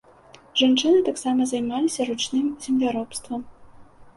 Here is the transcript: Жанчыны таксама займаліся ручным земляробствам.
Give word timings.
Жанчыны 0.61 1.01
таксама 1.09 1.47
займаліся 1.51 2.01
ручным 2.09 2.47
земляробствам. 2.67 3.39